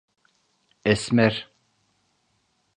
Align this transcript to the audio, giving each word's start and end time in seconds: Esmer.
Esmer. 0.91 1.35